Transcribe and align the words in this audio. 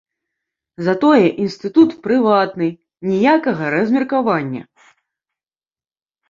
Затое 0.85 1.27
інстытут 1.43 1.89
прыватны, 2.07 2.67
ніякага 3.11 3.63
размеркавання! 3.75 4.63